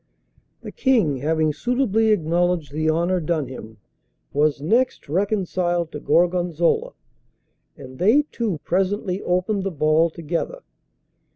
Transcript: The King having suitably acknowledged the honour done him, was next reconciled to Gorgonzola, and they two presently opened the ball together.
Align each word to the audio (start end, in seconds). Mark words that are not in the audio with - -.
The 0.61 0.71
King 0.71 1.17
having 1.17 1.53
suitably 1.53 2.07
acknowledged 2.07 2.71
the 2.71 2.89
honour 2.89 3.19
done 3.19 3.45
him, 3.47 3.77
was 4.33 4.59
next 4.59 5.07
reconciled 5.07 5.91
to 5.91 5.99
Gorgonzola, 5.99 6.93
and 7.77 7.99
they 7.99 8.23
two 8.31 8.57
presently 8.63 9.21
opened 9.21 9.63
the 9.63 9.69
ball 9.69 10.09
together. 10.09 10.63